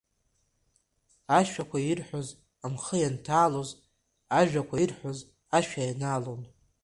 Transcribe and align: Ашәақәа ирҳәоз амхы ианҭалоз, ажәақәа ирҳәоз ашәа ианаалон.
Ашәақәа 1.37 1.77
ирҳәоз 1.89 2.27
амхы 2.65 2.97
ианҭалоз, 2.99 3.69
ажәақәа 4.39 4.75
ирҳәоз 4.83 5.19
ашәа 5.57 5.81
ианаалон. 5.87 6.41